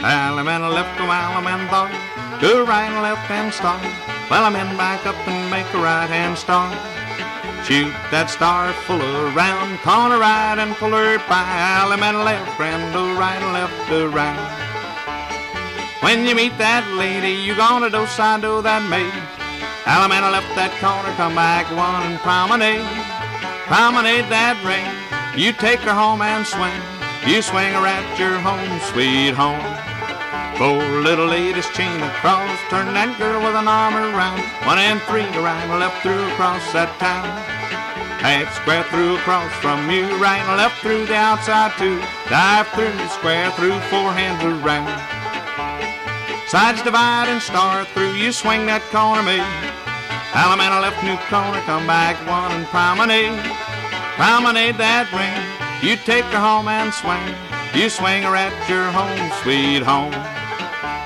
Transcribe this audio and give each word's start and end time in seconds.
And 0.00 0.38
a 0.38 0.68
left, 0.68 0.96
go 0.96 1.04
and 1.10 1.70
bar. 1.70 1.90
Go 2.40 2.64
right 2.64 2.86
and 2.86 3.02
left 3.02 3.28
and 3.30 3.52
start. 3.52 3.82
Well, 4.30 4.44
I'm 4.44 4.54
in 4.54 4.76
back 4.76 5.04
up 5.06 5.16
and 5.26 5.50
make 5.50 5.66
a 5.74 5.78
right 5.78 6.06
hand 6.06 6.38
start. 6.38 6.72
Shoot 7.66 7.90
that 8.14 8.30
star 8.30 8.72
full 8.86 9.02
around, 9.02 9.78
corner 9.80 10.18
right 10.18 10.56
and 10.56 10.76
pull 10.76 10.94
her 10.94 11.18
by. 11.28 11.42
And 11.90 12.16
a 12.16 12.22
left, 12.22 12.56
friend, 12.56 12.92
go 12.94 13.12
right 13.18 13.42
and 13.42 13.52
left 13.52 13.90
around. 13.90 14.38
When 16.00 16.24
you 16.26 16.36
meet 16.36 16.56
that 16.58 16.86
lady, 16.94 17.34
you 17.34 17.56
gonna 17.56 17.90
do 17.90 18.06
side 18.06 18.42
do 18.42 18.62
that 18.62 18.86
maid. 18.86 19.12
Allemande 19.82 20.30
left 20.30 20.54
that 20.54 20.70
corner, 20.78 21.10
come 21.18 21.34
back 21.34 21.66
one 21.74 22.06
and 22.06 22.20
promenade. 22.22 22.86
Promenade 23.66 24.30
that 24.30 24.54
ring. 24.62 24.86
You 25.34 25.52
take 25.52 25.80
her 25.80 25.92
home 25.92 26.22
and 26.22 26.46
swing. 26.46 26.97
You 27.28 27.42
swing 27.42 27.76
her 27.76 27.84
at 27.84 28.18
your 28.18 28.40
home, 28.40 28.80
sweet 28.88 29.36
home. 29.36 29.60
Four 30.56 30.80
little 31.04 31.28
ladies 31.28 31.68
chain 31.76 32.00
across, 32.00 32.56
turn 32.72 32.88
that 32.96 33.12
girl 33.20 33.44
with 33.44 33.52
an 33.52 33.68
arm 33.68 34.00
around. 34.00 34.40
One 34.64 34.80
and 34.80 34.96
three 35.04 35.28
to 35.36 35.44
around, 35.44 35.68
left 35.76 36.00
through 36.00 36.24
across 36.32 36.64
that 36.72 36.88
town. 36.96 37.28
Half 38.24 38.56
square 38.56 38.80
through 38.88 39.20
across 39.20 39.52
from 39.60 39.92
you, 39.92 40.08
right 40.16 40.40
and 40.40 40.56
left 40.56 40.80
through 40.80 41.04
the 41.04 41.20
outside 41.20 41.76
too. 41.76 42.00
Dive 42.32 42.64
through, 42.72 42.96
square 43.12 43.52
through, 43.60 43.76
four 43.92 44.08
hands 44.08 44.40
around. 44.40 44.88
Sides 46.48 46.80
divide 46.80 47.28
and 47.28 47.44
star 47.44 47.84
through, 47.92 48.16
you 48.16 48.32
swing 48.32 48.64
that 48.72 48.80
corner 48.88 49.20
me. 49.20 49.36
Allemande 50.32 50.80
left 50.80 51.04
new 51.04 51.20
corner, 51.28 51.60
come 51.68 51.84
back 51.84 52.16
one 52.24 52.56
and 52.56 52.64
promenade. 52.72 53.36
Promenade 54.16 54.80
that 54.80 55.06
ring, 55.12 55.47
you 55.82 55.96
take 55.96 56.24
her 56.26 56.40
home 56.40 56.68
and 56.68 56.92
swing. 56.92 57.34
You 57.74 57.88
swing 57.88 58.22
her 58.22 58.34
at 58.34 58.52
your 58.68 58.90
home, 58.90 59.30
sweet 59.42 59.82
home. 59.82 60.12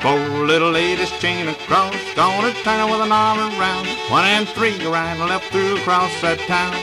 Four 0.00 0.46
little 0.46 0.70
ladies 0.70 1.10
chain 1.20 1.48
across, 1.48 1.94
gonna 2.14 2.52
turn 2.64 2.80
her 2.80 2.90
with 2.90 3.00
an 3.00 3.12
arm 3.12 3.38
around. 3.38 3.86
One 4.10 4.24
and 4.24 4.48
three, 4.48 4.74
right 4.86 5.14
and 5.14 5.28
left 5.28 5.52
through 5.52 5.76
across 5.76 6.10
that 6.22 6.38
town. 6.40 6.74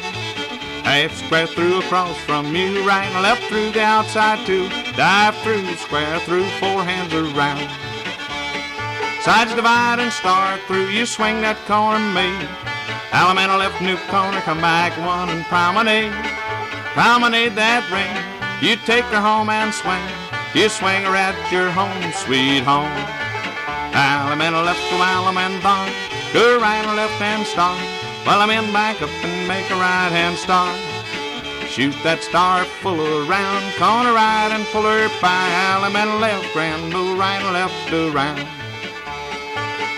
Half 0.86 1.14
square 1.16 1.48
through 1.48 1.80
across 1.80 2.18
from 2.20 2.56
you, 2.56 2.88
right 2.88 3.10
and 3.12 3.24
left 3.24 3.44
through 3.44 3.72
the 3.72 3.82
outside 3.82 4.46
too. 4.46 4.70
Dive 4.96 5.36
through, 5.38 5.66
square 5.76 6.20
through, 6.20 6.48
four 6.62 6.84
hands 6.84 7.14
around. 7.14 7.68
Sides 9.22 9.54
divide 9.54 10.00
and 10.00 10.14
star 10.14 10.58
through, 10.68 10.88
you 10.88 11.06
swing 11.06 11.42
that 11.42 11.58
corner 11.68 12.00
me. 12.16 12.32
Allemande 13.12 13.60
left 13.60 13.82
new 13.82 13.98
corner, 14.08 14.40
come 14.42 14.62
back 14.62 14.96
one 15.06 15.30
and 15.30 15.44
promenade. 15.46 16.39
Promenade 16.94 17.54
that 17.54 17.86
ring, 17.94 18.10
you 18.66 18.76
take 18.86 19.06
her 19.14 19.22
home 19.22 19.50
and 19.50 19.74
swing. 19.74 20.02
You 20.58 20.70
swing 20.70 21.06
her 21.06 21.14
at 21.14 21.38
your 21.54 21.70
home, 21.70 22.02
sweet 22.26 22.66
home. 22.66 22.90
I'm 23.94 24.42
in 24.42 24.54
a 24.54 24.62
left 24.66 24.82
to 24.90 24.98
Allemande 24.98 25.62
barn, 25.62 25.94
go 26.34 26.58
right 26.58 26.82
and 26.82 26.98
left 26.98 27.14
hand 27.22 27.46
start. 27.46 27.78
Well, 28.26 28.42
I'm 28.42 28.50
in 28.50 28.74
back 28.74 29.02
up 29.02 29.10
and 29.22 29.48
make 29.48 29.70
a 29.70 29.78
right 29.78 30.10
hand 30.10 30.38
start. 30.38 30.74
Shoot 31.70 31.94
that 32.02 32.26
star 32.26 32.66
full 32.82 32.98
around, 32.98 33.64
corner 33.78 34.14
right 34.18 34.50
and 34.50 34.66
pull 34.74 34.90
her 34.90 35.08
by. 35.22 35.46
Allemande 35.70 36.20
left, 36.20 36.52
grand, 36.54 36.92
go 36.92 37.16
right 37.16 37.38
and 37.38 37.54
left 37.54 37.94
around. 37.94 38.42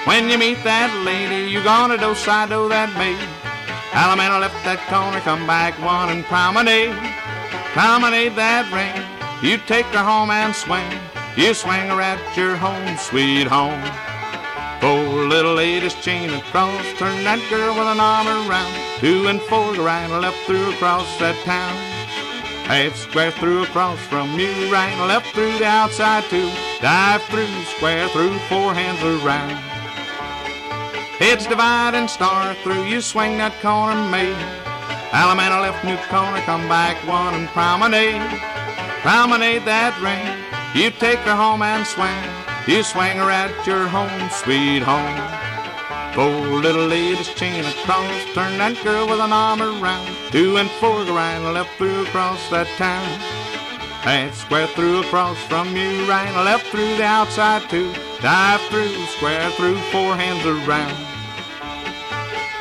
When 0.03 0.29
you 0.29 0.37
meet 0.37 0.61
that 0.67 0.91
lady, 1.07 1.49
you 1.49 1.63
gonna 1.63 1.97
do 1.97 2.13
side 2.15 2.49
do 2.49 2.67
that 2.67 2.91
maid. 2.99 3.40
Allemande 3.91 4.39
left 4.39 4.63
that 4.63 4.79
corner, 4.87 5.19
come 5.19 5.45
back 5.45 5.75
one 5.83 6.09
and 6.15 6.23
promenade. 6.23 6.95
Promenade 7.75 8.35
that 8.39 8.63
ring. 8.71 8.95
You 9.43 9.57
take 9.67 9.85
her 9.91 10.03
home 10.03 10.31
and 10.31 10.55
swing. 10.55 10.87
You 11.35 11.53
swing 11.53 11.91
her 11.91 11.99
at 11.99 12.19
your 12.37 12.55
home, 12.55 12.95
sweet 12.95 13.47
home. 13.47 13.83
Four 14.79 15.27
little 15.27 15.55
ladies 15.55 15.93
chain 15.95 16.29
across, 16.31 16.87
turn 16.95 17.23
that 17.27 17.43
girl 17.51 17.75
with 17.75 17.87
an 17.91 17.99
arm 17.99 18.27
around. 18.27 18.71
Two 18.99 19.27
and 19.27 19.41
four, 19.51 19.75
right 19.75 20.07
left 20.07 20.39
through 20.47 20.71
across 20.71 21.07
that 21.19 21.35
town. 21.43 21.75
Half 22.71 22.95
square 22.95 23.31
through 23.31 23.63
across 23.63 23.99
from 24.07 24.39
you, 24.39 24.51
right 24.71 24.95
and 24.95 25.07
left 25.07 25.35
through 25.35 25.51
the 25.59 25.67
outside 25.67 26.23
too. 26.31 26.49
Dive 26.79 27.21
through, 27.27 27.51
square 27.75 28.07
through, 28.09 28.39
four 28.47 28.73
hands 28.73 29.03
around. 29.03 29.80
Heads 31.21 31.45
divide 31.45 31.93
and 31.93 32.09
star 32.09 32.55
through, 32.63 32.85
you 32.85 32.99
swing 32.99 33.37
that 33.37 33.53
corner 33.61 33.93
me. 34.09 34.33
Allemande 35.13 35.61
left 35.61 35.85
new 35.85 35.95
corner, 36.09 36.41
come 36.49 36.65
back 36.67 36.97
one 37.05 37.35
and 37.35 37.47
promenade. 37.53 38.25
Promenade 39.05 39.61
that 39.69 39.93
ring, 40.01 40.25
you 40.73 40.89
take 40.89 41.19
her 41.29 41.37
home 41.37 41.61
and 41.61 41.85
swing. 41.85 42.25
You 42.65 42.81
swing 42.81 43.21
her 43.21 43.29
at 43.29 43.53
your 43.69 43.85
home, 43.85 44.33
sweet 44.33 44.81
home. 44.81 45.13
Four 46.17 46.57
little 46.57 46.87
ladies 46.87 47.29
chain 47.37 47.65
across, 47.65 48.25
turn 48.33 48.57
that 48.57 48.81
girl 48.83 49.05
with 49.07 49.19
an 49.21 49.31
arm 49.31 49.61
around. 49.61 50.09
Two 50.31 50.57
and 50.57 50.71
four 50.81 51.05
go 51.05 51.13
right 51.13 51.37
and 51.37 51.53
left 51.53 51.77
through 51.77 52.01
across 52.01 52.41
that 52.49 52.65
town. 52.81 53.05
Half 54.01 54.33
square 54.33 54.65
through 54.73 55.01
across 55.01 55.37
from 55.45 55.77
you, 55.77 56.01
right 56.09 56.25
and 56.25 56.45
left 56.49 56.65
through 56.73 56.97
the 56.97 57.05
outside 57.05 57.69
too. 57.69 57.93
Dive 58.21 58.61
through, 58.69 58.93
square 59.07 59.49
through, 59.51 59.77
four 59.89 60.15
hands 60.15 60.45
around. 60.45 60.93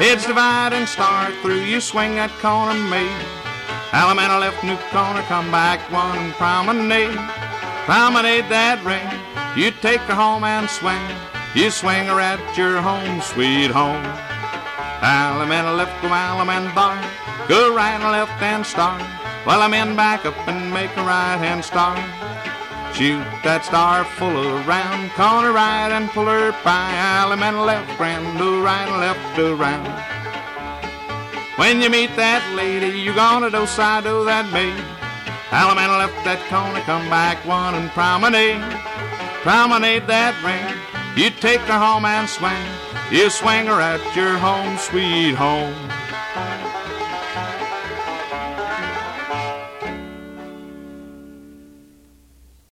Heads 0.01 0.27
divide 0.27 0.73
and 0.73 0.89
star 0.89 1.31
through, 1.43 1.61
you 1.61 1.81
swing 1.81 2.15
that 2.15 2.31
corner 2.41 2.73
me. 2.73 3.05
Allemande 3.93 4.41
left 4.41 4.65
new 4.65 4.81
corner, 4.89 5.21
come 5.29 5.51
back 5.53 5.85
one 5.93 6.17
and 6.17 6.33
promenade. 6.41 7.13
Promenade 7.85 8.49
that 8.49 8.81
ring, 8.89 9.05
you 9.53 9.71
take 9.85 10.01
her 10.09 10.15
home 10.15 10.45
and 10.45 10.65
swing. 10.71 11.05
You 11.55 11.71
swing 11.71 12.07
her 12.07 12.21
at 12.21 12.41
your 12.57 12.81
home, 12.81 13.21
sweet 13.21 13.71
home. 13.71 14.01
Allemande 15.05 15.77
left, 15.77 15.93
go 16.01 16.09
Allemande 16.09 16.75
bar. 16.75 16.97
Go 17.49 17.75
right 17.75 18.01
and 18.01 18.05
left 18.05 18.41
and 18.41 18.65
start. 18.65 19.03
Well, 19.45 19.61
I'm 19.61 19.75
in 19.75 19.97
back 19.97 20.25
up 20.25 20.37
and 20.49 20.73
make 20.73 20.97
a 20.97 21.03
right 21.03 21.37
hand 21.37 21.65
start. 21.65 21.99
Shoot 22.95 23.25
that 23.45 23.65
star 23.65 24.05
full 24.05 24.37
around, 24.67 25.11
corner 25.13 25.53
right 25.53 25.91
and 25.91 26.11
pull 26.11 26.27
her 26.27 26.53
by. 26.63 26.93
Allemande 26.93 27.65
left, 27.65 27.91
friend, 27.97 28.37
do 28.37 28.63
right 28.63 28.87
and 28.87 29.01
left 29.01 29.39
around. 29.39 29.89
When 31.57 31.81
you 31.81 31.89
meet 31.89 32.15
that 32.17 32.43
lady, 32.55 32.99
you 32.99 33.15
gonna 33.15 33.51
do 33.51 33.67
side 33.67 34.05
do 34.05 34.25
that 34.25 34.53
maid. 34.53 34.85
Allemande 35.51 35.99
left 35.99 36.25
that 36.25 36.41
corner, 36.51 36.81
come 36.83 37.09
back 37.09 37.45
one 37.47 37.75
and 37.75 37.91
promenade. 37.91 38.61
Promenade 39.43 40.07
that 40.07 40.37
ring. 40.45 40.77
You 41.17 41.31
take 41.31 41.61
her 41.63 41.79
home 41.79 42.05
and 42.05 42.29
swing. 42.29 42.67
You 43.11 43.31
swing 43.31 43.67
her 43.67 43.81
at 43.81 44.01
your 44.15 44.37
home, 44.39 44.77
sweet 44.79 45.35
home. 45.35 45.75